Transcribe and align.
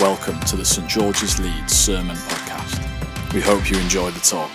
Welcome 0.00 0.38
to 0.42 0.54
the 0.54 0.64
St 0.64 0.88
George's 0.88 1.40
Leeds 1.40 1.72
Sermon 1.72 2.14
Podcast. 2.14 3.34
We 3.34 3.40
hope 3.40 3.68
you 3.68 3.76
enjoy 3.78 4.12
the 4.12 4.20
talk. 4.20 4.48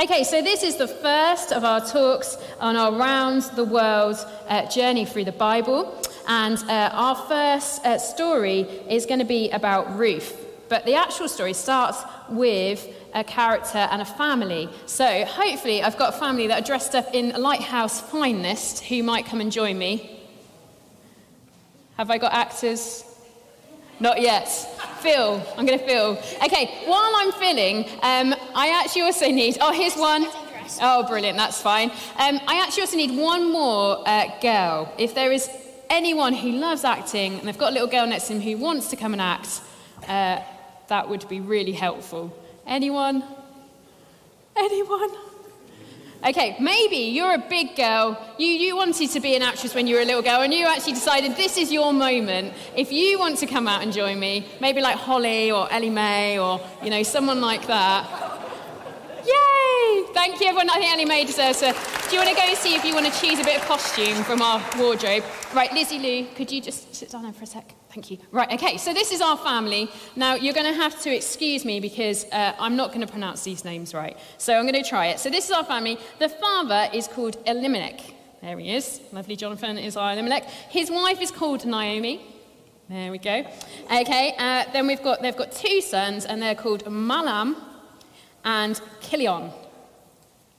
Okay, 0.00 0.22
so 0.22 0.40
this 0.40 0.62
is 0.62 0.76
the 0.76 0.86
first 0.86 1.52
of 1.52 1.64
our 1.64 1.80
talks 1.80 2.38
on 2.60 2.76
our 2.76 2.92
round 2.92 3.42
the 3.56 3.64
world 3.64 4.24
uh, 4.46 4.66
journey 4.66 5.04
through 5.04 5.24
the 5.24 5.32
Bible. 5.32 6.00
And 6.28 6.56
uh, 6.68 6.90
our 6.92 7.16
first 7.16 7.84
uh, 7.84 7.98
story 7.98 8.60
is 8.88 9.04
going 9.04 9.18
to 9.18 9.24
be 9.24 9.50
about 9.50 9.98
Ruth. 9.98 10.45
But 10.68 10.84
the 10.84 10.94
actual 10.94 11.28
story 11.28 11.52
starts 11.52 12.02
with 12.28 12.86
a 13.14 13.22
character 13.22 13.78
and 13.78 14.02
a 14.02 14.04
family. 14.04 14.68
So 14.86 15.24
hopefully, 15.24 15.82
I've 15.82 15.96
got 15.96 16.14
a 16.14 16.18
family 16.18 16.48
that 16.48 16.62
are 16.62 16.66
dressed 16.66 16.94
up 16.94 17.14
in 17.14 17.30
lighthouse 17.40 18.00
fineness 18.00 18.80
who 18.80 19.02
might 19.02 19.26
come 19.26 19.40
and 19.40 19.52
join 19.52 19.78
me. 19.78 20.20
Have 21.96 22.10
I 22.10 22.18
got 22.18 22.32
actors? 22.32 23.04
Not 24.00 24.20
yet. 24.20 24.48
Phil. 25.00 25.42
I'm 25.56 25.64
going 25.64 25.78
to 25.78 25.86
fill. 25.86 26.18
Okay, 26.44 26.82
while 26.84 27.12
I'm 27.14 27.32
filling, 27.32 27.84
um, 28.02 28.34
I 28.54 28.80
actually 28.82 29.02
also 29.02 29.30
need. 29.30 29.56
Oh, 29.60 29.72
here's 29.72 29.94
one. 29.94 30.26
Oh, 30.82 31.06
brilliant. 31.08 31.38
That's 31.38 31.60
fine. 31.62 31.90
Um, 32.18 32.40
I 32.46 32.60
actually 32.62 32.82
also 32.82 32.96
need 32.96 33.16
one 33.16 33.50
more 33.50 34.06
uh, 34.06 34.38
girl. 34.40 34.92
If 34.98 35.14
there 35.14 35.32
is 35.32 35.48
anyone 35.88 36.34
who 36.34 36.52
loves 36.52 36.84
acting 36.84 37.38
and 37.38 37.48
they've 37.48 37.56
got 37.56 37.70
a 37.70 37.72
little 37.72 37.88
girl 37.88 38.06
next 38.06 38.26
to 38.26 38.34
them 38.34 38.42
who 38.42 38.56
wants 38.58 38.90
to 38.90 38.96
come 38.96 39.12
and 39.12 39.22
act, 39.22 39.60
uh, 40.08 40.40
that 40.88 41.08
would 41.08 41.28
be 41.28 41.40
really 41.40 41.72
helpful. 41.72 42.32
Anyone? 42.66 43.22
Anyone? 44.56 45.10
Okay, 46.26 46.56
maybe 46.58 46.96
you're 46.96 47.34
a 47.34 47.44
big 47.48 47.76
girl. 47.76 48.18
You, 48.38 48.46
you 48.46 48.76
wanted 48.76 49.10
to 49.10 49.20
be 49.20 49.36
an 49.36 49.42
actress 49.42 49.74
when 49.74 49.86
you 49.86 49.96
were 49.96 50.02
a 50.02 50.04
little 50.04 50.22
girl, 50.22 50.40
and 50.42 50.52
you 50.52 50.66
actually 50.66 50.94
decided 50.94 51.36
this 51.36 51.56
is 51.56 51.70
your 51.70 51.92
moment. 51.92 52.54
If 52.74 52.90
you 52.90 53.18
want 53.18 53.38
to 53.38 53.46
come 53.46 53.68
out 53.68 53.82
and 53.82 53.92
join 53.92 54.18
me, 54.18 54.46
maybe 54.60 54.80
like 54.80 54.96
Holly 54.96 55.52
or 55.52 55.70
Ellie 55.72 55.90
Mae 55.90 56.38
or 56.38 56.60
you 56.82 56.90
know 56.90 57.02
someone 57.02 57.40
like 57.40 57.66
that. 57.66 58.08
Yay! 59.24 60.04
Thank 60.14 60.40
you, 60.40 60.48
everyone. 60.48 60.70
I 60.70 60.78
think 60.78 60.92
Ellie 60.92 61.04
Mae 61.04 61.24
deserves 61.24 61.62
a. 61.62 61.72
Do 62.08 62.16
you 62.16 62.18
want 62.18 62.30
to 62.30 62.36
go 62.36 62.48
and 62.48 62.56
see 62.56 62.74
if 62.74 62.84
you 62.84 62.94
want 62.94 63.06
to 63.06 63.20
choose 63.20 63.38
a 63.38 63.44
bit 63.44 63.60
of 63.60 63.66
costume 63.66 64.24
from 64.24 64.40
our 64.42 64.60
wardrobe? 64.78 65.22
Right, 65.54 65.72
Lizzie 65.72 65.98
Lou, 65.98 66.34
could 66.34 66.50
you 66.50 66.60
just 66.60 66.94
sit 66.94 67.10
down 67.10 67.22
there 67.22 67.32
for 67.32 67.44
a 67.44 67.46
sec? 67.46 67.74
Thank 67.96 68.10
you. 68.10 68.18
Right, 68.30 68.52
okay, 68.52 68.76
so 68.76 68.92
this 68.92 69.10
is 69.10 69.22
our 69.22 69.38
family. 69.38 69.90
Now, 70.16 70.34
you're 70.34 70.52
going 70.52 70.70
to 70.70 70.78
have 70.78 71.00
to 71.00 71.16
excuse 71.16 71.64
me 71.64 71.80
because 71.80 72.26
uh, 72.26 72.52
I'm 72.58 72.76
not 72.76 72.88
going 72.88 73.00
to 73.00 73.06
pronounce 73.06 73.42
these 73.42 73.64
names 73.64 73.94
right. 73.94 74.18
So 74.36 74.52
I'm 74.52 74.68
going 74.68 74.82
to 74.84 74.86
try 74.86 75.06
it. 75.06 75.18
So 75.18 75.30
this 75.30 75.46
is 75.46 75.50
our 75.50 75.64
family. 75.64 75.98
The 76.18 76.28
father 76.28 76.90
is 76.92 77.08
called 77.08 77.38
Elimelech. 77.46 78.00
There 78.42 78.58
he 78.58 78.74
is. 78.74 79.00
Lovely 79.12 79.34
Jonathan 79.34 79.78
is 79.78 79.96
our 79.96 80.12
Elimelech. 80.12 80.44
His 80.68 80.90
wife 80.90 81.22
is 81.22 81.30
called 81.30 81.64
Naomi. 81.64 82.20
There 82.90 83.10
we 83.10 83.16
go. 83.16 83.46
Okay, 83.90 84.34
uh, 84.38 84.70
then 84.74 84.86
we've 84.86 85.02
got, 85.02 85.22
they've 85.22 85.34
got 85.34 85.52
two 85.52 85.80
sons, 85.80 86.26
and 86.26 86.42
they're 86.42 86.54
called 86.54 86.86
Malam 86.90 87.56
and 88.44 88.78
Chilion. 89.00 89.50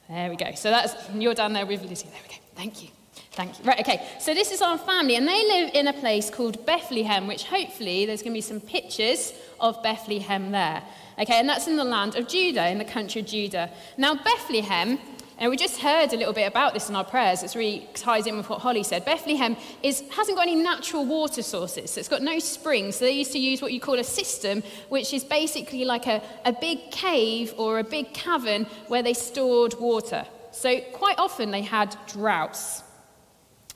There 0.09 0.31
we 0.31 0.37
go. 0.37 0.55
So 0.55 0.71
that's, 0.71 0.95
you're 1.13 1.35
down 1.35 1.53
there 1.53 1.67
with 1.67 1.83
Lizzie. 1.83 2.07
There 2.07 2.19
we 2.27 2.29
go. 2.29 2.41
Thank 2.55 2.81
you. 2.81 2.89
Thank 3.37 3.59
you. 3.59 3.65
Right, 3.65 3.79
okay. 3.81 4.03
So 4.19 4.33
this 4.33 4.51
is 4.51 4.63
our 4.63 4.79
family, 4.79 5.15
and 5.15 5.27
they 5.27 5.45
live 5.45 5.69
in 5.75 5.87
a 5.87 5.93
place 5.93 6.31
called 6.31 6.65
Bethlehem, 6.65 7.27
which 7.27 7.43
hopefully 7.43 8.07
there's 8.07 8.23
going 8.23 8.33
to 8.33 8.37
be 8.37 8.41
some 8.41 8.59
pictures 8.59 9.31
of 9.59 9.81
Bethlehem 9.83 10.51
there. 10.51 10.81
Okay, 11.19 11.39
and 11.39 11.47
that's 11.47 11.67
in 11.67 11.75
the 11.75 11.83
land 11.83 12.15
of 12.15 12.27
Judah, 12.27 12.67
in 12.67 12.79
the 12.79 12.85
country 12.85 13.21
of 13.21 13.27
Judah. 13.27 13.69
Now, 13.95 14.15
Bethlehem, 14.15 14.97
and 15.37 15.51
we 15.51 15.55
just 15.55 15.79
heard 15.81 16.13
a 16.13 16.17
little 16.17 16.33
bit 16.33 16.47
about 16.47 16.73
this 16.73 16.89
in 16.89 16.95
our 16.95 17.03
prayers. 17.03 17.43
It 17.43 17.53
really 17.53 17.87
ties 17.93 18.25
in 18.25 18.37
with 18.37 18.49
what 18.49 18.59
Holly 18.61 18.81
said. 18.81 19.05
Bethlehem 19.05 19.55
is, 19.83 20.01
hasn't 20.09 20.35
got 20.35 20.47
any 20.47 20.55
natural 20.55 21.05
water 21.05 21.43
sources, 21.43 21.91
so 21.91 21.99
it's 21.99 22.09
got 22.09 22.23
no 22.23 22.39
springs. 22.39 22.95
So 22.95 23.05
they 23.05 23.11
used 23.11 23.33
to 23.33 23.39
use 23.39 23.61
what 23.61 23.71
you 23.71 23.79
call 23.79 23.99
a 23.99 24.03
cistern, 24.03 24.63
which 24.89 25.13
is 25.13 25.23
basically 25.23 25.85
like 25.85 26.07
a, 26.07 26.23
a 26.43 26.53
big 26.53 26.89
cave 26.89 27.53
or 27.55 27.77
a 27.77 27.83
big 27.83 28.15
cavern 28.15 28.65
where 28.87 29.03
they 29.03 29.13
stored 29.13 29.75
water. 29.75 30.25
So 30.51 30.81
quite 30.91 31.19
often 31.19 31.51
they 31.51 31.61
had 31.61 31.95
droughts. 32.07 32.81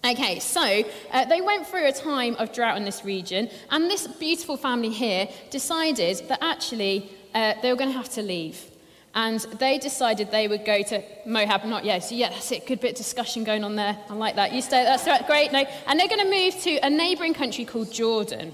Okay, 0.04 0.40
so 0.40 0.84
uh, 1.12 1.26
they 1.26 1.42
went 1.42 1.68
through 1.68 1.88
a 1.88 1.92
time 1.92 2.36
of 2.38 2.52
drought 2.52 2.76
in 2.76 2.86
this 2.86 3.06
region, 3.06 3.50
and 3.70 3.90
this 3.90 4.08
beautiful 4.08 4.58
family 4.58 4.90
here 4.90 5.30
decided 5.52 6.28
that 6.28 6.40
actually 6.42 7.08
uh, 7.36 7.54
they 7.62 7.70
were 7.70 7.78
going 7.78 7.92
to 7.92 7.98
have 7.98 8.10
to 8.10 8.24
leave. 8.24 8.66
And 9.14 9.42
they 9.60 9.78
decided 9.78 10.32
they 10.32 10.48
would 10.48 10.66
go 10.66 10.82
to 10.84 11.04
Moab, 11.26 11.66
not 11.66 11.86
yet. 11.86 12.00
So, 12.06 12.16
yeah, 12.16 12.30
that's 12.30 12.52
it. 12.52 12.66
Good 12.66 12.80
bit 12.80 12.92
of 12.92 12.98
discussion 12.98 13.44
going 13.44 13.64
on 13.64 13.76
there. 13.76 13.96
I 14.10 14.14
like 14.14 14.36
that. 14.38 14.54
You 14.54 14.62
stay, 14.62 14.84
that's 14.84 15.06
right, 15.06 15.26
great. 15.28 15.52
No. 15.52 15.66
And 15.86 16.00
they're 16.00 16.08
going 16.08 16.26
to 16.26 16.32
move 16.32 16.60
to 16.64 16.78
a 16.78 16.90
neighboring 16.90 17.34
country 17.34 17.66
called 17.66 17.92
Jordan. 17.92 18.54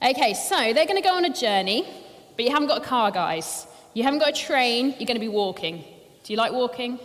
Okay, 0.00 0.34
so 0.34 0.74
they're 0.74 0.86
going 0.86 1.02
to 1.02 1.08
go 1.08 1.16
on 1.16 1.24
a 1.24 1.32
journey, 1.32 1.88
but 2.36 2.44
you 2.44 2.52
haven't 2.52 2.68
got 2.68 2.82
a 2.82 2.84
car, 2.84 3.10
guys. 3.10 3.66
You 3.94 4.02
haven't 4.02 4.20
got 4.20 4.28
a 4.28 4.32
train, 4.32 4.90
you're 4.98 5.06
going 5.06 5.14
to 5.14 5.18
be 5.18 5.28
walking. 5.28 5.82
Do 6.22 6.32
you 6.32 6.36
like 6.36 6.52
walking? 6.52 7.00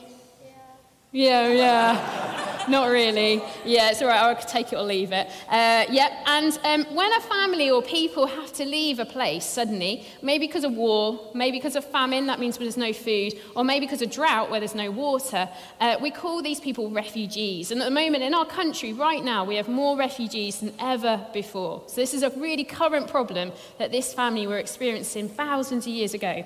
Yeah, 1.12 1.48
yeah. 1.48 1.54
yeah. 1.54 2.39
Not 2.70 2.90
really. 2.90 3.42
Yeah, 3.66 3.90
it's 3.90 4.00
all 4.04 4.10
right. 4.10 4.22
I'll 4.22 4.36
take 4.36 4.72
it 4.72 4.76
or 4.76 4.84
leave 4.84 5.12
it. 5.12 5.28
Uh, 5.50 5.86
yep. 5.90 6.12
And 6.28 6.60
um, 6.64 6.86
when 6.96 7.12
a 7.14 7.22
family 7.22 7.72
or 7.72 7.82
people 7.82 8.28
have 8.28 8.54
to 8.54 8.66
leave 8.66 9.00
a 9.00 9.06
place 9.06 9.44
suddenly, 9.44 10.06
maybe 10.22 10.46
because 10.46 10.64
of 10.64 10.74
war, 10.74 11.32
maybe 11.34 11.58
because 11.58 11.76
of 11.76 11.84
famine, 11.84 12.28
that 12.28 12.40
means 12.40 12.60
there's 12.60 12.78
no 12.78 12.94
food, 12.94 13.34
or 13.56 13.64
maybe 13.64 13.88
because 13.88 14.04
of 14.04 14.12
drought 14.12 14.52
where 14.52 14.60
there's 14.60 14.76
no 14.76 14.92
water, 14.92 15.50
uh, 15.80 15.98
we 16.00 16.12
call 16.12 16.44
these 16.44 16.60
people 16.60 16.92
refugees. 16.92 17.72
And 17.72 17.82
at 17.82 17.86
the 17.86 17.92
moment 17.92 18.24
in 18.24 18.36
our 18.36 18.46
country, 18.46 18.94
right 18.94 19.24
now, 19.24 19.44
we 19.46 19.56
have 19.56 19.68
more 19.68 19.98
refugees 19.98 20.60
than 20.60 20.74
ever 20.80 21.26
before. 21.34 21.82
So 21.88 21.96
this 21.96 22.14
is 22.14 22.22
a 22.22 22.30
really 22.32 22.66
current 22.66 23.08
problem 23.08 23.52
that 23.80 23.92
this 23.92 24.14
family 24.14 24.46
were 24.46 24.60
experiencing 24.60 25.28
thousands 25.28 25.88
of 25.88 25.94
years 25.94 26.14
ago. 26.14 26.46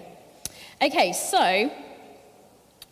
Okay, 0.82 1.12
so 1.12 1.70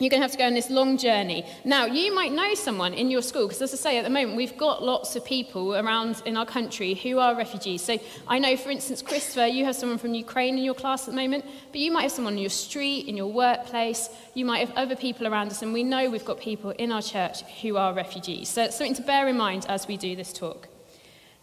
you're 0.04 0.10
going 0.10 0.22
to 0.22 0.24
have 0.24 0.32
to 0.32 0.38
go 0.38 0.46
on 0.46 0.54
this 0.54 0.70
long 0.70 0.98
journey. 0.98 1.46
Now, 1.64 1.86
you 1.86 2.14
might 2.14 2.32
know 2.32 2.54
someone 2.56 2.94
in 2.94 3.12
your 3.12 3.22
school, 3.22 3.48
because 3.48 3.62
as 3.62 3.74
I 3.74 3.78
say, 3.78 3.98
at 3.98 4.04
the 4.04 4.10
moment, 4.10 4.36
we've 4.36 4.58
got 4.58 4.84
lots 4.84 5.16
of 5.16 5.24
people 5.24 5.76
around 5.76 6.22
in 6.26 6.38
our 6.38 6.46
country 6.46 6.94
who 6.94 7.20
are 7.20 7.36
refugees. 7.36 7.84
So 7.84 8.00
I 8.28 8.40
know, 8.40 8.58
for 8.58 8.72
instance, 8.72 9.02
Christopher, 9.02 9.48
you 9.48 9.66
have 9.66 9.76
someone 9.76 9.98
from 9.98 10.14
Ukraine 10.14 10.58
in 10.58 10.64
your 10.64 10.74
class 10.74 11.08
at 11.08 11.12
the 11.12 11.22
moment, 11.22 11.46
but 11.72 11.80
you 11.80 11.92
might 11.92 12.04
have 12.04 12.12
someone 12.12 12.34
in 12.34 12.40
your 12.40 12.50
street, 12.50 13.08
in 13.08 13.16
your 13.16 13.32
workplace. 13.32 14.10
You 14.34 14.46
might 14.46 14.68
have 14.68 14.76
other 14.78 14.96
people 14.96 15.28
around 15.28 15.50
us, 15.50 15.62
and 15.62 15.74
we 15.74 15.84
know 15.84 16.10
we've 16.10 16.26
got 16.26 16.40
people 16.40 16.72
in 16.72 16.92
our 16.92 17.02
church 17.02 17.42
who 17.62 17.78
are 17.78 17.94
refugees. 17.94 18.50
So 18.50 18.64
it's 18.64 18.78
something 18.78 18.96
to 18.96 19.02
bear 19.04 19.28
in 19.28 19.38
mind 19.38 19.66
as 19.70 19.88
we 19.88 19.98
do 19.98 20.16
this 20.16 20.34
talk. 20.34 20.68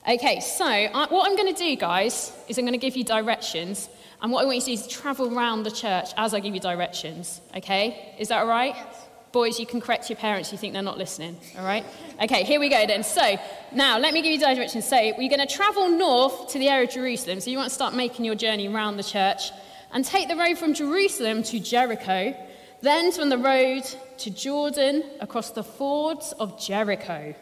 Okay, 0.09 0.41
so 0.41 0.65
I, 0.65 1.07
what 1.11 1.29
I'm 1.29 1.37
going 1.37 1.55
to 1.55 1.59
do, 1.59 1.77
guys, 1.77 2.33
is 2.49 2.57
I'm 2.57 2.65
going 2.65 2.73
to 2.73 2.79
give 2.79 2.97
you 2.97 3.05
directions 3.05 3.89
and 4.21 4.33
what 4.33 4.43
I 4.43 4.47
want 4.47 4.57
you 4.57 4.61
to 4.63 4.67
do 4.67 4.73
is 4.73 4.87
travel 4.89 5.37
around 5.37 5.63
the 5.63 5.71
church 5.71 6.09
as 6.17 6.35
I 6.35 6.41
give 6.41 6.55
you 6.55 6.61
directions. 6.61 7.41
Okay? 7.57 8.15
Is 8.19 8.29
that 8.29 8.41
all 8.41 8.47
right? 8.47 8.75
Yes. 8.75 9.05
Boys, 9.31 9.61
you 9.61 9.67
can 9.67 9.81
correct 9.81 10.09
your 10.09 10.17
parents 10.17 10.51
you 10.51 10.59
think 10.59 10.73
they're 10.73 10.83
not 10.83 10.99
listening. 10.99 11.37
All 11.59 11.65
right? 11.65 11.85
Okay, 12.23 12.45
here 12.45 12.59
we 12.59 12.69
go 12.69 12.87
then. 12.87 13.05
So, 13.05 13.37
now 13.73 13.99
let 13.99 14.15
me 14.15 14.23
give 14.23 14.33
you 14.33 14.39
directions. 14.39 14.87
So, 14.87 14.97
we're 14.97 15.29
going 15.29 15.47
to 15.47 15.55
travel 15.55 15.89
north 15.89 16.49
to 16.49 16.59
the 16.59 16.69
area 16.69 16.89
of 16.89 16.91
Jerusalem. 16.91 17.41
So, 17.41 17.51
you 17.51 17.59
want 17.59 17.69
to 17.69 17.75
start 17.75 17.95
making 17.95 18.25
your 18.25 18.35
journey 18.35 18.67
around 18.69 18.97
the 18.97 19.05
church 19.05 19.51
and 19.93 20.05
take 20.05 20.29
the 20.29 20.37
road 20.37 20.59
from 20.59 20.75
Jerusalem 20.75 21.43
to 21.45 21.61
Jericho, 21.61 22.35
then 22.81 23.13
from 23.13 23.29
the 23.29 23.39
road 23.39 23.85
to 24.19 24.31
Jordan 24.31 25.05
across 25.21 25.51
the 25.51 25.63
fords 25.63 26.33
of 26.33 26.59
Jericho. 26.59 27.35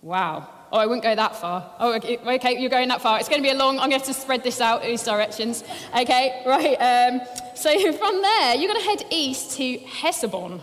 Wow. 0.00 0.48
Oh, 0.70 0.78
I 0.78 0.86
wouldn't 0.86 1.02
go 1.02 1.14
that 1.14 1.34
far. 1.36 1.70
Oh, 1.78 1.94
okay, 1.94 2.18
okay, 2.18 2.60
you're 2.60 2.68
going 2.68 2.88
that 2.88 3.00
far. 3.00 3.18
It's 3.18 3.28
going 3.28 3.40
to 3.40 3.46
be 3.46 3.52
a 3.52 3.56
long, 3.56 3.78
I'm 3.78 3.88
going 3.88 4.00
to 4.00 4.06
have 4.06 4.14
to 4.14 4.20
spread 4.20 4.44
this 4.44 4.60
out, 4.60 4.82
these 4.82 5.02
directions. 5.02 5.64
Okay, 5.96 6.42
right. 6.46 6.74
Um, 6.74 7.20
so 7.54 7.70
from 7.92 8.22
there, 8.22 8.54
you're 8.54 8.68
going 8.68 8.80
to 8.80 8.86
head 8.86 9.04
east 9.10 9.56
to 9.56 9.78
Hesebon. 9.78 10.60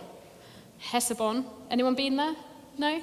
Hesebon. 0.80 1.44
Anyone 1.70 1.96
been 1.96 2.16
there? 2.16 2.36
No? 2.78 3.02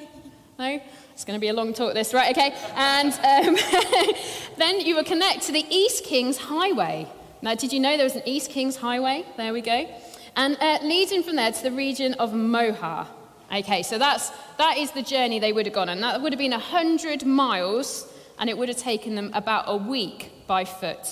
No? 0.57 0.81
It's 1.11 1.25
going 1.25 1.37
to 1.37 1.41
be 1.41 1.49
a 1.49 1.53
long 1.53 1.73
talk, 1.73 1.93
this, 1.93 2.13
right? 2.13 2.35
Okay. 2.35 2.55
And 2.75 3.13
um, 3.13 3.55
then 4.57 4.79
you 4.79 4.95
will 4.95 5.03
connect 5.03 5.43
to 5.43 5.51
the 5.51 5.65
East 5.69 6.05
Kings 6.05 6.37
Highway. 6.37 7.07
Now, 7.41 7.55
did 7.55 7.73
you 7.73 7.79
know 7.81 7.97
there 7.97 8.05
was 8.05 8.15
an 8.15 8.23
East 8.25 8.49
Kings 8.49 8.77
Highway? 8.77 9.25
There 9.35 9.51
we 9.51 9.61
go. 9.61 9.87
And 10.35 10.57
uh, 10.59 10.79
leading 10.81 11.21
from 11.21 11.35
there 11.35 11.51
to 11.51 11.63
the 11.63 11.71
region 11.71 12.13
of 12.15 12.33
Moab. 12.33 13.07
Okay, 13.53 13.83
so 13.83 13.99
that's, 13.99 14.31
that 14.57 14.77
is 14.77 14.91
the 14.91 15.03
journey 15.03 15.37
they 15.39 15.53
would 15.53 15.67
have 15.67 15.75
gone 15.75 15.89
on. 15.89 15.99
That 16.01 16.21
would 16.21 16.33
have 16.33 16.39
been 16.39 16.51
100 16.51 17.25
miles, 17.25 18.11
and 18.39 18.49
it 18.49 18.57
would 18.57 18.67
have 18.69 18.77
taken 18.77 19.13
them 19.13 19.29
about 19.33 19.65
a 19.67 19.77
week 19.77 20.31
by 20.47 20.65
foot. 20.65 21.05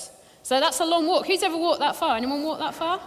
So 0.44 0.60
that's 0.60 0.80
a 0.80 0.86
long 0.86 1.06
walk. 1.06 1.28
Who's 1.28 1.44
ever 1.44 1.56
walked 1.58 1.80
that 1.80 1.96
far? 1.96 2.18
Anyone 2.18 2.44
walk 2.44 2.58
that 2.60 2.74
far? 2.74 3.00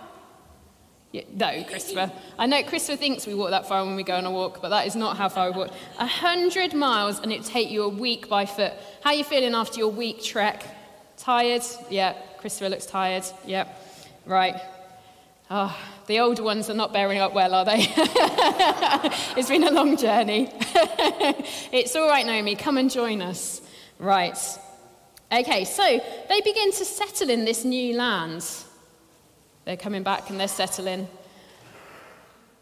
Yeah, 1.11 1.23
no, 1.33 1.65
Christopher. 1.65 2.13
I 2.39 2.47
know 2.47 2.63
Christopher 2.63 2.97
thinks 2.97 3.27
we 3.27 3.35
walk 3.35 3.51
that 3.51 3.69
far 3.69 3.85
when 3.85 3.97
we 3.97 4.03
go 4.05 4.17
on 4.17 4.25
a 4.25 4.31
walk, 4.31 4.63
but 4.63 4.69
that 4.69 4.87
is 4.87 4.95
not 4.95 5.17
how 5.17 5.29
far 5.29 5.51
we 5.51 5.59
walk. 5.59 5.71
A 5.99 6.07
hundred 6.07 6.75
miles, 6.75 7.19
and 7.19 7.33
it'd 7.33 7.47
take 7.47 7.71
you 7.71 7.85
a 7.85 7.89
week 7.89 8.29
by 8.29 8.47
foot. 8.47 8.73
How 9.03 9.11
are 9.11 9.17
you 9.17 9.25
feeling 9.25 9.55
after 9.55 9.79
your 9.79 9.91
week 9.91 10.23
trek? 10.23 10.65
Tired? 11.17 11.63
Yeah. 11.91 12.15
Christopher 12.39 12.69
looks 12.69 12.87
tired. 12.87 13.25
Yeah. 13.47 13.69
Right. 14.27 14.61
Oh, 15.51 15.77
the 16.06 16.21
older 16.21 16.43
ones 16.43 16.69
are 16.69 16.75
not 16.75 16.93
bearing 16.93 17.19
up 17.19 17.33
well, 17.35 17.55
are 17.55 17.65
they? 17.65 17.79
it's 19.37 19.49
been 19.49 19.65
a 19.65 19.71
long 19.71 19.97
journey. 19.97 20.51
it's 21.73 21.97
all 21.97 22.09
right, 22.09 22.27
Naomi, 22.27 22.56
come 22.56 22.77
and 22.77 22.91
join 22.91 23.23
us. 23.23 23.62
Right. 23.99 24.39
Okay, 25.33 25.65
so 25.65 25.83
they 25.83 26.41
begin 26.43 26.73
to 26.73 26.85
settle 26.85 27.31
in 27.31 27.45
this 27.45 27.65
new 27.65 27.97
land. 27.97 28.47
They're 29.65 29.77
coming 29.77 30.03
back 30.03 30.31
and 30.31 30.39
they're 30.39 30.49
settling. 30.49 31.09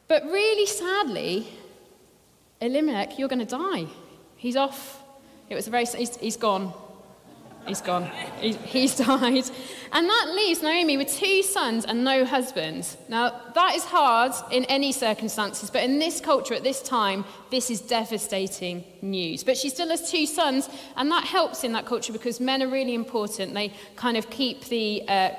But 0.09 0.25
really 0.25 0.67
sadly, 0.67 1.49
Elimelech, 2.61 3.19
you're 3.19 3.29
going 3.29 3.45
to 3.45 3.57
die. 3.57 3.87
He's 4.37 4.57
off. 4.57 5.03
It 5.49 5.55
was 5.55 5.67
a 5.67 5.71
very, 5.71 5.85
he's, 5.85 6.17
he's 6.17 6.37
gone. 6.37 6.73
He's 7.67 7.81
gone. 7.81 8.11
He, 8.41 8.53
he's 8.53 8.97
died. 8.97 9.45
And 9.93 10.09
that 10.09 10.33
leaves 10.35 10.63
Naomi 10.63 10.97
with 10.97 11.13
two 11.13 11.43
sons 11.43 11.85
and 11.85 12.03
no 12.03 12.25
husband. 12.25 12.97
Now, 13.09 13.41
that 13.55 13.75
is 13.75 13.85
hard 13.85 14.33
in 14.51 14.65
any 14.65 14.91
circumstances, 14.91 15.71
but 15.71 15.83
in 15.85 15.99
this 15.99 16.21
culture 16.21 16.55
at 16.55 16.65
this 16.65 16.83
time, 16.83 17.25
this 17.51 17.71
is 17.71 17.81
devastating 17.81 18.85
news. 19.03 19.45
But 19.45 19.59
she 19.59 19.69
still 19.69 19.91
has 19.91 20.11
two 20.11 20.27
sons, 20.27 20.69
and 20.97 21.11
that 21.11 21.25
helps 21.25 21.63
in 21.63 21.73
that 21.73 21.87
culture 21.87 22.13
because 22.13 22.41
men 22.41 22.63
are 22.63 22.69
really 22.69 22.95
important. 22.95 23.55
They 23.55 23.73
kind 23.97 24.17
of 24.17 24.31
keep 24.31 24.65
the. 24.67 25.03
Uh, 25.09 25.31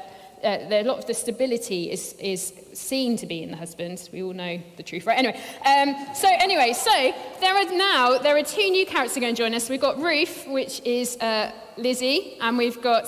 uh, 0.43 0.67
a 0.69 0.83
lot 0.83 0.97
of 0.97 1.05
the 1.05 1.13
stability 1.13 1.91
is, 1.91 2.13
is 2.19 2.53
seen 2.73 3.17
to 3.17 3.25
be 3.25 3.43
in 3.43 3.51
the 3.51 3.57
husband. 3.57 4.09
We 4.11 4.23
all 4.23 4.33
know 4.33 4.59
the 4.77 4.83
truth, 4.83 5.05
right? 5.05 5.17
Anyway, 5.17 5.39
um, 5.65 5.95
so 6.15 6.27
anyway, 6.29 6.73
so 6.73 7.13
there 7.39 7.55
are 7.55 7.71
now 7.75 8.17
there 8.17 8.37
are 8.37 8.43
two 8.43 8.69
new 8.69 8.85
characters 8.85 9.17
going 9.17 9.33
to 9.35 9.41
join 9.41 9.53
us. 9.53 9.69
We've 9.69 9.81
got 9.81 9.99
Ruth, 9.99 10.45
which 10.47 10.81
is 10.81 11.17
uh, 11.17 11.51
Lizzie, 11.77 12.37
and 12.41 12.57
we've 12.57 12.81
got 12.81 13.05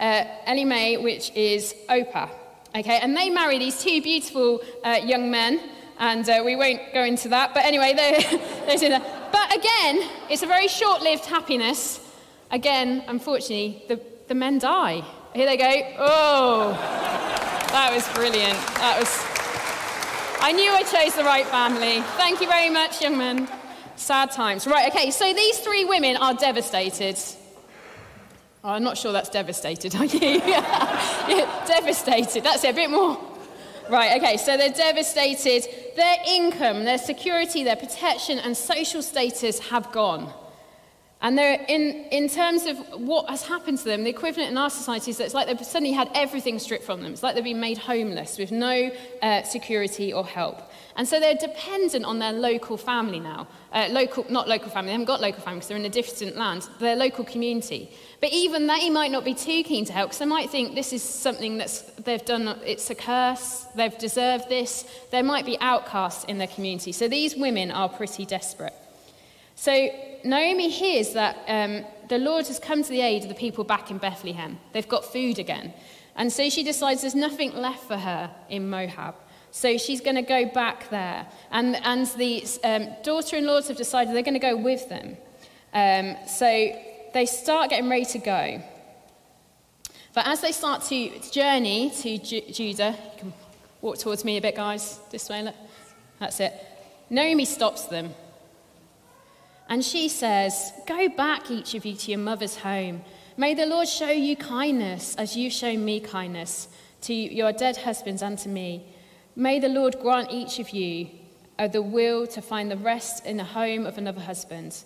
uh, 0.00 0.24
Ellie 0.46 0.64
Mae, 0.64 0.96
which 0.96 1.30
is 1.34 1.74
Oprah. 1.88 2.30
Okay, 2.74 2.98
and 3.00 3.16
they 3.16 3.30
marry 3.30 3.58
these 3.58 3.82
two 3.82 4.02
beautiful 4.02 4.60
uh, 4.84 4.98
young 5.02 5.30
men, 5.30 5.60
and 5.98 6.28
uh, 6.28 6.42
we 6.44 6.56
won't 6.56 6.80
go 6.92 7.02
into 7.02 7.28
that. 7.30 7.54
But 7.54 7.64
anyway, 7.64 7.92
they're, 7.96 8.78
they're. 8.78 9.00
But 9.32 9.56
again, 9.56 10.08
it's 10.30 10.42
a 10.42 10.46
very 10.46 10.68
short-lived 10.68 11.26
happiness. 11.26 12.00
Again, 12.50 13.04
unfortunately, 13.08 13.84
the, 13.88 14.00
the 14.28 14.34
men 14.34 14.58
die. 14.58 15.04
Here 15.34 15.46
they 15.46 15.56
go. 15.56 15.94
Oh, 15.98 16.70
that 17.70 17.92
was 17.92 18.08
brilliant. 18.14 18.58
That 18.76 18.98
was. 18.98 19.38
I 20.40 20.52
knew 20.52 20.72
I 20.72 20.82
chose 20.82 21.14
the 21.14 21.24
right 21.24 21.46
family. 21.46 22.00
Thank 22.16 22.40
you 22.40 22.48
very 22.48 22.70
much, 22.70 23.02
young 23.02 23.18
man. 23.18 23.48
Sad 23.96 24.30
times. 24.30 24.66
Right, 24.66 24.88
okay, 24.94 25.10
so 25.10 25.32
these 25.32 25.58
three 25.58 25.84
women 25.84 26.16
are 26.16 26.34
devastated. 26.34 27.18
Oh, 28.64 28.70
I'm 28.70 28.84
not 28.84 28.96
sure 28.96 29.12
that's 29.12 29.28
devastated, 29.28 29.94
are 29.96 30.04
you? 30.04 30.18
yeah, 30.20 31.64
devastated. 31.66 32.44
That's 32.44 32.64
it, 32.64 32.70
a 32.70 32.74
bit 32.74 32.90
more. 32.90 33.20
Right, 33.90 34.20
okay, 34.20 34.36
so 34.36 34.56
they're 34.56 34.72
devastated. 34.72 35.68
Their 35.96 36.16
income, 36.26 36.84
their 36.84 36.98
security, 36.98 37.64
their 37.64 37.76
protection, 37.76 38.38
and 38.38 38.56
social 38.56 39.02
status 39.02 39.58
have 39.58 39.90
gone. 39.92 40.32
And 41.20 41.36
they're 41.36 41.64
in, 41.68 42.06
in 42.12 42.28
terms 42.28 42.66
of 42.66 42.78
what 43.00 43.28
has 43.28 43.42
happened 43.42 43.78
to 43.78 43.84
them, 43.84 44.04
the 44.04 44.10
equivalent 44.10 44.52
in 44.52 44.56
our 44.56 44.70
society 44.70 45.10
is 45.10 45.18
that 45.18 45.24
it's 45.24 45.34
like 45.34 45.48
they've 45.48 45.66
suddenly 45.66 45.92
had 45.92 46.08
everything 46.14 46.60
stripped 46.60 46.84
from 46.84 47.02
them. 47.02 47.12
It's 47.12 47.24
like 47.24 47.34
they've 47.34 47.42
been 47.42 47.58
made 47.58 47.78
homeless 47.78 48.38
with 48.38 48.52
no 48.52 48.92
uh, 49.20 49.42
security 49.42 50.12
or 50.12 50.24
help. 50.24 50.62
And 50.94 51.08
so 51.08 51.18
they're 51.18 51.34
dependent 51.34 52.04
on 52.04 52.20
their 52.20 52.32
local 52.32 52.76
family 52.76 53.18
now. 53.18 53.48
Uh, 53.72 53.88
local, 53.90 54.26
not 54.30 54.46
local 54.46 54.70
family, 54.70 54.88
they 54.88 54.92
haven't 54.92 55.06
got 55.06 55.20
local 55.20 55.42
family 55.42 55.58
because 55.58 55.68
they're 55.68 55.76
in 55.76 55.84
a 55.84 55.90
distant 55.90 56.36
land, 56.36 56.68
their 56.78 56.96
local 56.96 57.24
community. 57.24 57.90
But 58.20 58.30
even 58.30 58.68
they 58.68 58.88
might 58.88 59.10
not 59.10 59.24
be 59.24 59.34
too 59.34 59.64
keen 59.64 59.84
to 59.86 59.92
help 59.92 60.10
because 60.10 60.20
they 60.20 60.24
might 60.26 60.50
think 60.50 60.76
this 60.76 60.92
is 60.92 61.02
something 61.02 61.58
that 61.58 61.82
they've 62.04 62.24
done, 62.24 62.60
it's 62.64 62.90
a 62.90 62.94
curse, 62.94 63.66
they've 63.74 63.96
deserved 63.98 64.48
this. 64.48 64.84
They 65.10 65.22
might 65.22 65.44
be 65.44 65.58
outcasts 65.60 66.24
in 66.24 66.38
their 66.38 66.46
community. 66.46 66.92
So 66.92 67.08
these 67.08 67.34
women 67.36 67.72
are 67.72 67.88
pretty 67.88 68.24
desperate. 68.24 68.74
So 69.58 69.90
Naomi 70.22 70.68
hears 70.68 71.14
that 71.14 71.36
um, 71.48 71.84
the 72.08 72.18
Lord 72.18 72.46
has 72.46 72.60
come 72.60 72.84
to 72.84 72.88
the 72.88 73.00
aid 73.00 73.24
of 73.24 73.28
the 73.28 73.34
people 73.34 73.64
back 73.64 73.90
in 73.90 73.98
Bethlehem. 73.98 74.60
They've 74.72 74.88
got 74.88 75.04
food 75.04 75.40
again. 75.40 75.74
And 76.14 76.32
so 76.32 76.48
she 76.48 76.62
decides 76.62 77.00
there's 77.00 77.16
nothing 77.16 77.52
left 77.56 77.88
for 77.88 77.96
her 77.96 78.30
in 78.48 78.70
Moab. 78.70 79.16
So 79.50 79.76
she's 79.76 80.00
going 80.00 80.14
to 80.14 80.22
go 80.22 80.46
back 80.46 80.88
there. 80.90 81.26
And, 81.50 81.74
and 81.82 82.06
the 82.06 82.46
um, 82.62 82.88
daughter 83.02 83.36
in 83.36 83.46
laws 83.46 83.66
have 83.66 83.76
decided 83.76 84.14
they're 84.14 84.22
going 84.22 84.34
to 84.34 84.38
go 84.38 84.56
with 84.56 84.88
them. 84.88 85.16
Um, 85.74 86.16
so 86.28 86.46
they 87.12 87.26
start 87.26 87.70
getting 87.70 87.90
ready 87.90 88.04
to 88.04 88.18
go. 88.20 88.62
But 90.14 90.28
as 90.28 90.40
they 90.40 90.52
start 90.52 90.84
to 90.84 91.30
journey 91.32 91.90
to 92.02 92.18
Ju- 92.18 92.52
Judah, 92.52 92.94
you 92.96 93.18
can 93.18 93.32
walk 93.80 93.98
towards 93.98 94.24
me 94.24 94.36
a 94.36 94.40
bit, 94.40 94.54
guys. 94.54 95.00
This 95.10 95.28
way, 95.28 95.42
look. 95.42 95.56
That's 96.20 96.38
it. 96.38 96.52
Naomi 97.10 97.44
stops 97.44 97.86
them. 97.86 98.14
And 99.68 99.84
she 99.84 100.08
says, 100.08 100.72
Go 100.86 101.08
back, 101.08 101.50
each 101.50 101.74
of 101.74 101.84
you, 101.84 101.94
to 101.94 102.10
your 102.10 102.20
mother's 102.20 102.56
home. 102.56 103.02
May 103.36 103.54
the 103.54 103.66
Lord 103.66 103.86
show 103.86 104.10
you 104.10 104.36
kindness 104.36 105.14
as 105.16 105.36
you've 105.36 105.52
shown 105.52 105.84
me 105.84 106.00
kindness 106.00 106.68
to 107.02 107.14
your 107.14 107.52
dead 107.52 107.76
husbands 107.76 108.22
and 108.22 108.38
to 108.38 108.48
me. 108.48 108.86
May 109.36 109.60
the 109.60 109.68
Lord 109.68 110.00
grant 110.00 110.32
each 110.32 110.58
of 110.58 110.70
you 110.70 111.08
the 111.66 111.82
will 111.82 112.26
to 112.28 112.40
find 112.40 112.70
the 112.70 112.76
rest 112.76 113.26
in 113.26 113.36
the 113.36 113.44
home 113.44 113.84
of 113.84 113.98
another 113.98 114.20
husband. 114.20 114.84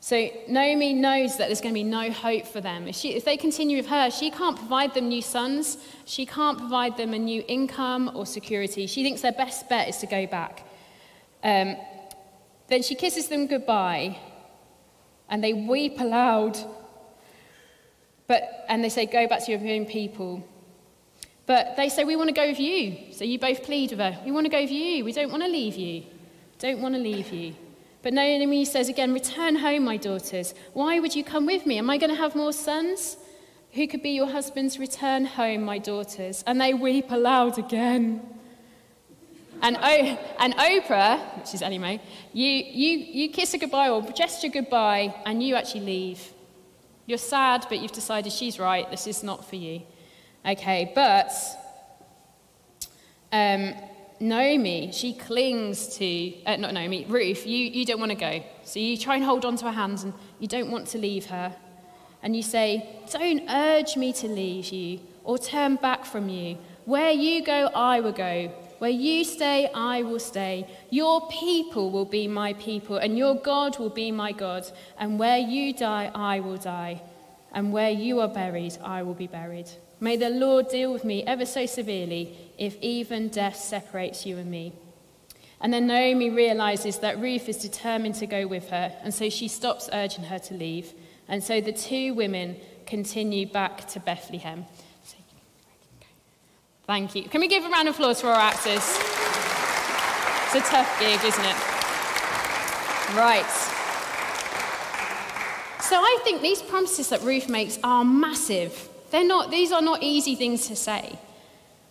So 0.00 0.28
Naomi 0.48 0.92
knows 0.92 1.38
that 1.38 1.46
there's 1.46 1.60
going 1.60 1.72
to 1.72 1.80
be 1.80 1.84
no 1.84 2.10
hope 2.10 2.46
for 2.46 2.60
them. 2.60 2.88
If, 2.88 2.96
she, 2.96 3.14
if, 3.14 3.24
they 3.24 3.36
continue 3.36 3.76
with 3.76 3.86
her, 3.86 4.10
she 4.10 4.30
can't 4.30 4.56
provide 4.56 4.92
them 4.92 5.08
new 5.08 5.22
sons. 5.22 5.78
She 6.04 6.26
can't 6.26 6.58
provide 6.58 6.96
them 6.96 7.14
a 7.14 7.18
new 7.18 7.44
income 7.46 8.10
or 8.14 8.26
security. 8.26 8.86
She 8.86 9.02
thinks 9.02 9.22
their 9.22 9.32
best 9.32 9.68
bet 9.68 9.88
is 9.88 9.98
to 9.98 10.06
go 10.06 10.26
back. 10.26 10.66
Um, 11.42 11.76
then 12.68 12.82
she 12.82 12.94
kisses 12.94 13.28
them 13.28 13.46
goodbye 13.46 14.18
and 15.28 15.42
they 15.42 15.52
weep 15.52 16.00
aloud. 16.00 16.58
But, 18.26 18.64
and 18.68 18.82
they 18.82 18.88
say, 18.88 19.06
Go 19.06 19.26
back 19.26 19.44
to 19.44 19.52
your 19.52 19.60
own 19.60 19.86
people. 19.86 20.46
But 21.46 21.76
they 21.76 21.88
say, 21.88 22.04
We 22.04 22.16
want 22.16 22.28
to 22.28 22.34
go 22.34 22.46
with 22.48 22.60
you. 22.60 23.12
So 23.12 23.24
you 23.24 23.38
both 23.38 23.62
plead 23.62 23.90
with 23.90 24.00
her. 24.00 24.18
We 24.24 24.32
want 24.32 24.46
to 24.46 24.50
go 24.50 24.60
with 24.60 24.70
you. 24.70 25.04
We 25.04 25.12
don't 25.12 25.30
want 25.30 25.42
to 25.42 25.48
leave 25.48 25.76
you. 25.76 26.04
Don't 26.58 26.80
want 26.80 26.94
to 26.94 27.00
leave 27.00 27.32
you. 27.32 27.54
But 28.02 28.12
Naomi 28.12 28.64
says 28.64 28.88
again, 28.88 29.12
Return 29.12 29.56
home, 29.56 29.84
my 29.84 29.96
daughters. 29.96 30.54
Why 30.72 31.00
would 31.00 31.14
you 31.14 31.24
come 31.24 31.46
with 31.46 31.66
me? 31.66 31.78
Am 31.78 31.90
I 31.90 31.98
going 31.98 32.10
to 32.10 32.16
have 32.16 32.34
more 32.34 32.52
sons? 32.52 33.16
Who 33.72 33.88
could 33.88 34.02
be 34.02 34.10
your 34.10 34.30
husbands? 34.30 34.78
Return 34.78 35.24
home, 35.24 35.62
my 35.62 35.78
daughters. 35.78 36.44
And 36.46 36.60
they 36.60 36.74
weep 36.74 37.10
aloud 37.10 37.58
again. 37.58 38.33
And, 39.64 39.78
o- 39.78 40.18
and 40.40 40.54
Oprah, 40.56 41.38
which 41.38 41.54
is 41.54 41.62
Mae, 41.62 41.98
you, 42.34 42.46
you, 42.46 42.98
you 42.98 43.28
kiss 43.30 43.54
a 43.54 43.58
goodbye 43.58 43.88
or 43.88 44.02
gesture 44.12 44.48
goodbye 44.48 45.14
and 45.24 45.42
you 45.42 45.54
actually 45.54 45.86
leave. 45.86 46.34
You're 47.06 47.16
sad, 47.16 47.64
but 47.70 47.80
you've 47.80 47.92
decided 47.92 48.30
she's 48.30 48.58
right, 48.58 48.90
this 48.90 49.06
is 49.06 49.22
not 49.22 49.48
for 49.48 49.56
you. 49.56 49.80
Okay, 50.44 50.92
but 50.94 51.32
um, 53.32 53.72
Naomi, 54.20 54.92
she 54.92 55.14
clings 55.14 55.96
to, 55.96 56.44
uh, 56.44 56.56
not 56.56 56.74
Naomi, 56.74 57.06
Ruth, 57.08 57.46
you, 57.46 57.56
you 57.56 57.86
don't 57.86 58.00
want 58.00 58.10
to 58.12 58.18
go. 58.18 58.44
So 58.64 58.80
you 58.80 58.98
try 58.98 59.16
and 59.16 59.24
hold 59.24 59.46
on 59.46 59.56
to 59.56 59.64
her 59.64 59.72
hands 59.72 60.02
and 60.04 60.12
you 60.40 60.46
don't 60.46 60.70
want 60.70 60.88
to 60.88 60.98
leave 60.98 61.24
her. 61.26 61.56
And 62.22 62.36
you 62.36 62.42
say, 62.42 62.86
Don't 63.10 63.48
urge 63.48 63.96
me 63.96 64.12
to 64.12 64.28
leave 64.28 64.66
you 64.66 65.00
or 65.24 65.38
turn 65.38 65.76
back 65.76 66.04
from 66.04 66.28
you. 66.28 66.58
Where 66.84 67.12
you 67.12 67.42
go, 67.42 67.70
I 67.74 68.00
will 68.00 68.12
go. 68.12 68.52
Where 68.78 68.90
you 68.90 69.24
stay, 69.24 69.70
I 69.74 70.02
will 70.02 70.18
stay. 70.18 70.66
Your 70.90 71.28
people 71.28 71.90
will 71.90 72.04
be 72.04 72.28
my 72.28 72.54
people, 72.54 72.96
and 72.96 73.16
your 73.16 73.34
God 73.36 73.78
will 73.78 73.90
be 73.90 74.10
my 74.10 74.32
God. 74.32 74.66
And 74.98 75.18
where 75.18 75.38
you 75.38 75.72
die, 75.72 76.10
I 76.14 76.40
will 76.40 76.56
die. 76.56 77.02
And 77.52 77.72
where 77.72 77.90
you 77.90 78.20
are 78.20 78.28
buried, 78.28 78.76
I 78.82 79.02
will 79.02 79.14
be 79.14 79.28
buried. 79.28 79.70
May 80.00 80.16
the 80.16 80.30
Lord 80.30 80.68
deal 80.68 80.92
with 80.92 81.04
me 81.04 81.22
ever 81.22 81.46
so 81.46 81.66
severely 81.66 82.36
if 82.58 82.76
even 82.82 83.28
death 83.28 83.56
separates 83.56 84.26
you 84.26 84.38
and 84.38 84.50
me. 84.50 84.72
And 85.60 85.72
then 85.72 85.86
Naomi 85.86 86.30
realizes 86.30 86.98
that 86.98 87.20
Ruth 87.20 87.48
is 87.48 87.56
determined 87.56 88.16
to 88.16 88.26
go 88.26 88.46
with 88.46 88.68
her, 88.70 88.92
and 89.02 89.14
so 89.14 89.30
she 89.30 89.48
stops 89.48 89.88
urging 89.92 90.24
her 90.24 90.38
to 90.40 90.54
leave. 90.54 90.92
And 91.26 91.42
so 91.42 91.60
the 91.60 91.72
two 91.72 92.12
women 92.12 92.56
continue 92.86 93.46
back 93.46 93.88
to 93.88 94.00
Bethlehem. 94.00 94.66
Thank 96.86 97.14
you. 97.14 97.22
Can 97.24 97.40
we 97.40 97.48
give 97.48 97.64
a 97.64 97.68
round 97.68 97.88
of 97.88 97.94
applause 97.94 98.20
for 98.20 98.28
our 98.28 98.40
actors? 98.40 98.82
It's 100.46 100.54
a 100.54 100.70
tough 100.70 101.00
gig, 101.00 101.18
isn't 101.24 101.44
it? 101.44 101.56
Right. 103.16 103.50
So 105.80 105.96
I 105.96 106.18
think 106.24 106.42
these 106.42 106.60
promises 106.60 107.08
that 107.08 107.22
Ruth 107.22 107.48
makes 107.48 107.78
are 107.82 108.04
massive. 108.04 108.88
They're 109.10 109.26
not, 109.26 109.50
these 109.50 109.72
are 109.72 109.80
not 109.80 110.02
easy 110.02 110.34
things 110.34 110.68
to 110.68 110.76
say. 110.76 111.18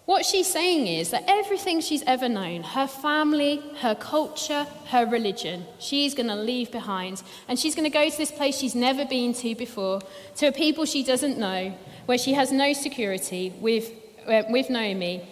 What 0.06 0.26
she's 0.26 0.48
saying 0.48 0.86
is 0.88 1.12
that 1.12 1.24
everything 1.28 1.80
she's 1.80 2.04
ever 2.04 2.28
known, 2.28 2.62
her 2.64 2.88
family, 2.88 3.62
her 3.80 3.96
culture, 3.96 4.68
her 4.88 5.06
religion, 5.06 5.66
she's 5.80 6.14
going 6.14 6.28
to 6.28 6.36
leave 6.36 6.72
behind. 6.72 7.24
And 7.48 7.58
she's 7.58 7.74
going 7.74 7.90
to 7.90 7.94
go 7.94 8.10
to 8.10 8.18
this 8.18 8.32
place 8.32 8.58
she's 8.58 8.76
never 8.76 9.06
been 9.06 9.34
to 9.36 9.56
before, 9.56 10.02
to 10.36 10.48
a 10.48 10.52
people 10.52 10.86
she 10.86 11.04
doesn't 11.04 11.38
know, 11.38 11.74
where 12.06 12.18
she 12.18 12.34
has 12.34 12.52
no 12.52 12.74
security, 12.74 13.54
with 13.62 13.92
Uh, 14.28 14.44
with 14.50 14.70
Naomi, 14.70 15.28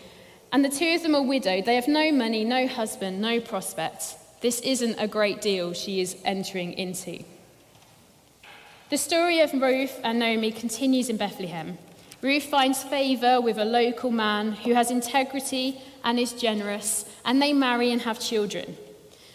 And 0.51 0.65
the 0.65 0.69
two 0.69 0.95
of 0.95 1.03
them 1.03 1.15
are 1.15 1.21
widowed. 1.21 1.65
They 1.65 1.75
have 1.75 1.88
no 1.88 2.12
money, 2.12 2.43
no 2.43 2.67
husband, 2.67 3.21
no 3.21 3.39
prospects. 3.39 4.15
This 4.41 4.60
isn't 4.62 4.95
a 5.00 5.07
great 5.07 5.39
deal 5.39 5.71
she 5.74 6.01
is 6.01 6.17
entering 6.25 6.74
into. 6.74 7.24
The 8.89 8.98
story 8.98 9.39
of 9.39 9.53
Ruth 9.53 10.00
and 10.03 10.19
Naomi 10.19 10.51
continues 10.51 11.10
in 11.10 11.15
Bethlehem. 11.15 11.77
Ruth 12.21 12.43
finds 12.43 12.83
favour 12.83 13.39
with 13.39 13.57
a 13.57 13.65
local 13.65 14.12
man 14.12 14.51
who 14.51 14.74
has 14.74 14.91
integrity 14.91 15.81
and 16.03 16.19
is 16.19 16.33
generous, 16.33 17.05
and 17.24 17.41
they 17.41 17.53
marry 17.53 17.91
and 17.91 18.01
have 18.01 18.19
children. 18.19 18.75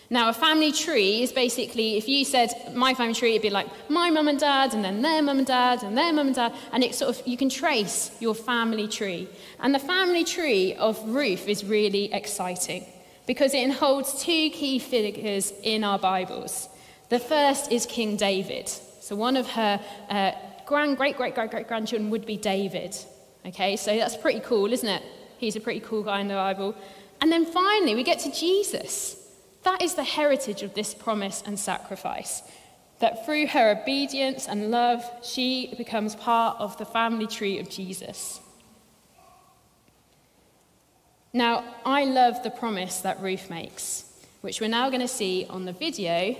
Now, 0.08 0.28
a 0.28 0.32
family 0.32 0.70
tree 0.70 1.22
is 1.22 1.32
basically, 1.32 1.96
if 1.96 2.08
you 2.08 2.24
said 2.24 2.50
my 2.74 2.94
family 2.94 3.14
tree, 3.14 3.30
it'd 3.30 3.42
be 3.42 3.50
like 3.50 3.66
my 3.88 4.08
mum 4.10 4.28
and 4.28 4.38
dad, 4.38 4.72
and 4.72 4.84
then 4.84 5.02
their 5.02 5.20
mum 5.20 5.38
and 5.38 5.46
dad, 5.46 5.82
and 5.82 5.98
their 5.98 6.12
mum 6.12 6.28
and 6.28 6.36
dad, 6.36 6.52
and 6.72 6.84
it's 6.84 6.98
sort 6.98 7.18
of, 7.18 7.26
you 7.26 7.36
can 7.36 7.48
trace 7.48 8.16
your 8.20 8.34
family 8.34 8.86
tree. 8.86 9.28
And 9.58 9.74
the 9.74 9.80
family 9.80 10.22
tree 10.22 10.74
of 10.74 11.02
Ruth 11.08 11.48
is 11.48 11.64
really 11.64 12.12
exciting 12.12 12.84
because 13.26 13.52
it 13.52 13.70
holds 13.72 14.22
two 14.22 14.50
key 14.50 14.78
figures 14.78 15.52
in 15.64 15.82
our 15.82 15.98
Bibles. 15.98 16.68
The 17.08 17.18
first 17.18 17.72
is 17.72 17.84
King 17.86 18.16
David. 18.16 18.68
So, 18.68 19.16
one 19.16 19.36
of 19.36 19.48
her 19.48 19.80
uh, 20.08 20.32
grand, 20.66 20.96
great, 20.96 21.16
great, 21.16 21.34
great, 21.34 21.50
great 21.50 21.66
grandchildren 21.66 22.10
would 22.10 22.26
be 22.26 22.36
David. 22.36 22.96
Okay, 23.44 23.76
so 23.76 23.96
that's 23.96 24.16
pretty 24.16 24.40
cool, 24.40 24.72
isn't 24.72 24.88
it? 24.88 25.02
He's 25.38 25.56
a 25.56 25.60
pretty 25.60 25.80
cool 25.80 26.02
guy 26.02 26.20
in 26.20 26.28
the 26.28 26.34
Bible. 26.34 26.74
And 27.20 27.30
then 27.30 27.44
finally, 27.44 27.94
we 27.94 28.02
get 28.02 28.18
to 28.20 28.32
Jesus. 28.32 29.15
That 29.66 29.82
is 29.82 29.94
the 29.94 30.04
heritage 30.04 30.62
of 30.62 30.74
this 30.74 30.94
promise 30.94 31.42
and 31.44 31.58
sacrifice. 31.58 32.44
That 33.00 33.26
through 33.26 33.48
her 33.48 33.76
obedience 33.82 34.46
and 34.46 34.70
love, 34.70 35.04
she 35.24 35.74
becomes 35.76 36.14
part 36.14 36.56
of 36.60 36.78
the 36.78 36.84
family 36.84 37.26
tree 37.26 37.58
of 37.58 37.68
Jesus. 37.68 38.40
Now, 41.32 41.64
I 41.84 42.04
love 42.04 42.44
the 42.44 42.50
promise 42.50 43.00
that 43.00 43.20
Ruth 43.20 43.50
makes, 43.50 44.04
which 44.40 44.60
we're 44.60 44.68
now 44.68 44.88
going 44.88 45.00
to 45.00 45.08
see 45.08 45.48
on 45.50 45.64
the 45.64 45.72
video 45.72 46.36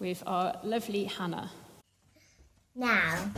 with 0.00 0.22
our 0.26 0.58
lovely 0.64 1.04
Hannah. 1.04 1.50
Now, 2.74 3.32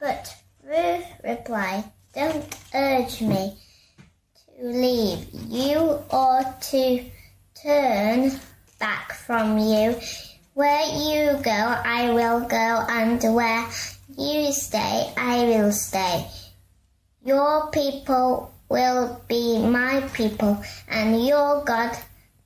but 0.00 0.34
Ruth 0.64 1.06
replied, 1.22 1.84
Don't 2.12 2.56
urge 2.74 3.20
me 3.20 3.56
to 4.58 4.64
leave 4.64 5.28
you 5.48 5.78
or 6.10 6.56
to 6.60 7.04
turn 7.54 8.32
back 8.78 9.12
from 9.12 9.58
you. 9.58 9.96
Where 10.54 10.86
you 10.86 11.42
go, 11.42 11.50
I 11.50 12.12
will 12.12 12.40
go, 12.40 12.84
and 12.88 13.22
where 13.34 13.66
you 14.18 14.52
stay, 14.52 15.12
I 15.16 15.44
will 15.44 15.72
stay. 15.72 16.26
Your 17.24 17.70
people 17.70 18.52
will 18.68 19.22
be 19.28 19.58
my 19.58 20.00
people, 20.12 20.62
and 20.88 21.24
your 21.26 21.64
God, 21.64 21.96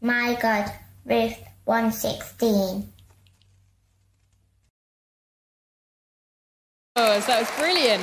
my 0.00 0.38
God. 0.40 0.70
Ruth 1.04 1.38
116. 1.64 2.92
Oh, 6.96 7.20
that 7.20 7.40
was 7.40 7.50
brilliant. 7.58 8.02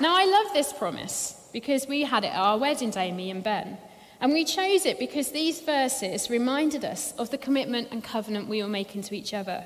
Now, 0.00 0.16
I 0.16 0.24
love 0.24 0.52
this 0.52 0.72
promise 0.72 1.48
because 1.52 1.86
we 1.86 2.02
had 2.02 2.24
it 2.24 2.28
at 2.28 2.36
our 2.36 2.58
wedding 2.58 2.90
day, 2.90 3.12
me 3.12 3.30
and 3.30 3.44
Ben. 3.44 3.78
And 4.22 4.32
we 4.32 4.44
chose 4.44 4.86
it 4.86 5.00
because 5.00 5.32
these 5.32 5.60
verses 5.60 6.30
reminded 6.30 6.84
us 6.84 7.12
of 7.18 7.30
the 7.30 7.38
commitment 7.38 7.88
and 7.90 8.04
covenant 8.04 8.48
we 8.48 8.62
were 8.62 8.68
making 8.68 9.02
to 9.02 9.16
each 9.16 9.34
other. 9.34 9.64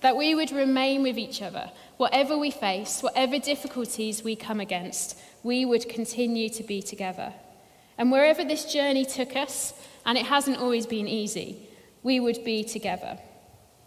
That 0.00 0.16
we 0.16 0.32
would 0.32 0.52
remain 0.52 1.02
with 1.02 1.18
each 1.18 1.42
other. 1.42 1.72
Whatever 1.96 2.38
we 2.38 2.52
face, 2.52 3.02
whatever 3.02 3.40
difficulties 3.40 4.22
we 4.22 4.36
come 4.36 4.60
against, 4.60 5.18
we 5.42 5.64
would 5.64 5.88
continue 5.88 6.48
to 6.50 6.62
be 6.62 6.80
together. 6.82 7.32
And 7.98 8.12
wherever 8.12 8.44
this 8.44 8.72
journey 8.72 9.04
took 9.04 9.34
us, 9.34 9.74
and 10.04 10.16
it 10.16 10.26
hasn't 10.26 10.58
always 10.58 10.86
been 10.86 11.08
easy, 11.08 11.66
we 12.04 12.20
would 12.20 12.44
be 12.44 12.62
together. 12.62 13.18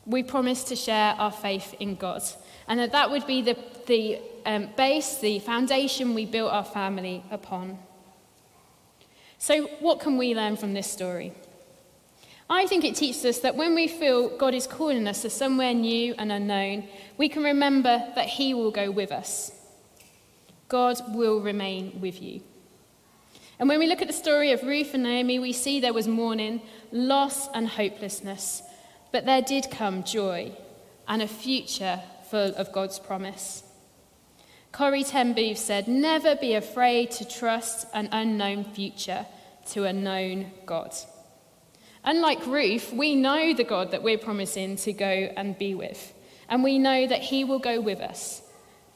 We 0.06 0.24
promised 0.24 0.68
to 0.68 0.76
share 0.76 1.14
our 1.14 1.32
faith 1.32 1.76
in 1.80 1.96
God, 1.96 2.24
and 2.68 2.78
that 2.82 2.92
that 2.92 3.10
would 3.10 3.26
be 3.26 3.42
the, 3.42 3.58
the 3.88 4.20
um, 4.46 4.68
base, 4.76 5.20
the 5.20 5.40
foundation 5.40 6.14
we 6.14 6.26
built 6.26 6.52
our 6.52 6.66
family 6.66 7.24
upon. 7.32 7.80
So, 9.40 9.64
what 9.80 10.02
can 10.02 10.18
we 10.18 10.36
learn 10.36 10.58
from 10.58 10.74
this 10.74 10.92
story? 10.92 11.32
I 12.50 12.68
think 12.68 12.84
it 12.84 12.96
teaches 12.96 13.24
us 13.24 13.40
that 13.40 13.56
when 13.56 13.74
we 13.74 13.88
feel 13.88 14.38
God 14.38 14.54
is 14.54 14.68
calling 14.68 15.08
us 15.08 15.22
to 15.22 15.30
somewhere 15.30 15.74
new 15.74 16.14
and 16.18 16.32
unknown, 16.32 16.88
we 17.18 17.30
can 17.30 17.44
remember 17.44 18.12
that 18.16 18.28
He 18.28 18.54
will 18.54 18.72
go 18.72 18.92
with 18.92 19.12
us. 19.12 19.52
God 20.68 21.00
will 21.16 21.40
remain 21.40 22.02
with 22.02 22.22
you. 22.22 22.42
And 23.60 23.70
when 23.70 23.80
we 23.80 23.88
look 23.88 24.02
at 24.02 24.08
the 24.08 24.14
story 24.14 24.52
of 24.52 24.64
Ruth 24.64 24.94
and 24.94 25.04
Naomi, 25.04 25.40
we 25.40 25.54
see 25.54 25.80
there 25.80 25.94
was 25.94 26.08
mourning, 26.08 26.62
loss, 26.92 27.48
and 27.54 27.68
hopelessness. 27.68 28.62
But 29.12 29.26
there 29.26 29.42
did 29.42 29.72
come 29.72 30.04
joy 30.04 30.52
and 31.08 31.22
a 31.22 31.28
future 31.28 32.02
full 32.30 32.54
of 32.56 32.72
God's 32.74 33.00
promise. 33.00 33.64
Corrie 34.72 35.04
ten 35.04 35.34
Boom 35.34 35.56
said, 35.56 35.88
Never 35.88 36.36
be 36.36 36.54
afraid 36.54 37.12
to 37.12 37.28
trust 37.28 37.88
an 37.94 38.10
unknown 38.12 38.64
future 38.64 39.26
to 39.72 39.86
a 39.86 39.94
known 39.94 40.52
God. 40.66 40.94
Unlike 42.04 42.48
Ruth, 42.48 42.94
we 42.94 43.16
know 43.16 43.54
the 43.54 43.64
God 43.64 43.92
that 43.92 44.04
we're 44.04 44.18
promising 44.18 44.78
to 44.78 44.94
go 44.94 45.06
and 45.06 45.58
be 45.58 45.76
with, 45.76 46.14
and 46.48 46.64
we 46.64 46.80
know 46.80 47.08
that 47.08 47.22
He 47.22 47.44
will 47.44 47.60
go 47.60 47.82
with 47.82 48.00
us 48.00 48.42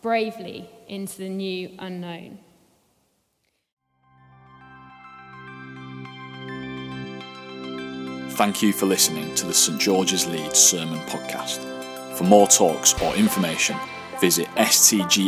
bravely 0.02 0.70
into 0.88 1.18
the 1.18 1.30
new 1.30 1.72
unknown. 1.80 2.40
Thank 8.32 8.64
you 8.64 8.74
for 8.74 8.88
listening 8.88 9.36
to 9.36 9.46
the 9.46 9.54
St 9.54 9.80
George's 9.80 10.28
Leeds 10.28 10.58
Sermon 10.58 11.00
Podcast. 11.02 11.60
For 12.18 12.24
more 12.24 12.48
talks 12.48 13.00
or 13.02 13.14
information, 13.16 13.78
visit 14.24 14.48
stgs.org.uk. 14.56 15.24